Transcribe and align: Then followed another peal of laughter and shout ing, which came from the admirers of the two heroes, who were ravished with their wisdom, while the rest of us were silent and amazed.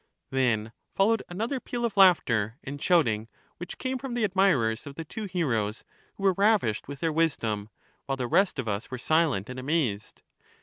Then 0.31 0.71
followed 0.95 1.21
another 1.29 1.59
peal 1.59 1.85
of 1.85 1.95
laughter 1.95 2.57
and 2.63 2.81
shout 2.81 3.07
ing, 3.07 3.27
which 3.57 3.77
came 3.77 3.99
from 3.99 4.15
the 4.15 4.23
admirers 4.23 4.87
of 4.87 4.95
the 4.95 5.05
two 5.05 5.25
heroes, 5.25 5.83
who 6.15 6.23
were 6.23 6.33
ravished 6.33 6.87
with 6.87 7.01
their 7.01 7.13
wisdom, 7.13 7.69
while 8.07 8.17
the 8.17 8.25
rest 8.25 8.57
of 8.57 8.67
us 8.67 8.89
were 8.89 8.97
silent 8.97 9.47
and 9.47 9.59
amazed. 9.59 10.23